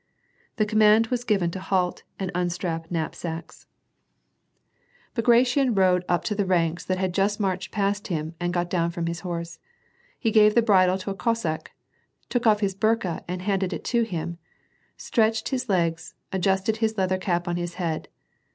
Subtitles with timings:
[0.55, 3.65] The command was given to ^t and unstrap knapsacks.•
[5.13, 5.43] Glalof the trouble.
[5.45, 8.07] 220 J''^*^ ^^^ PEACE, Bagration rode up to the ranks that had just marched past
[8.07, 9.59] him, and got down from his horse.
[10.17, 11.73] He gave the bridle to a Cossack,
[12.29, 14.39] took off his burka and handed it to him,
[14.97, 18.07] stretched his legs, adjusted his leather cap on his head.